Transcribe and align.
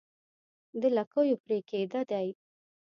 د 0.81 0.83
لکيو 0.97 1.35
پرې 1.43 1.57
کېده 1.69 2.01
دي 2.11 2.27